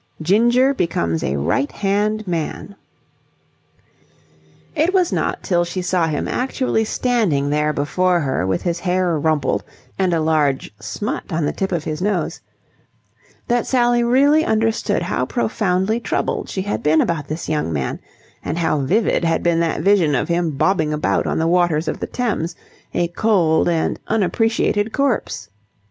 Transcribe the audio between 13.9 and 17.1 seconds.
really understood how profoundly troubled she had been